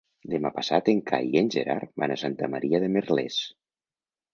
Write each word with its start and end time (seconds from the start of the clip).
Demà 0.29 0.49
passat 0.55 0.89
en 0.93 1.01
Cai 1.11 1.29
i 1.35 1.41
en 1.43 1.53
Gerard 1.57 1.95
van 2.05 2.17
a 2.17 2.21
Santa 2.25 2.53
Maria 2.57 2.85
de 2.87 2.95
Merlès. 2.99 3.43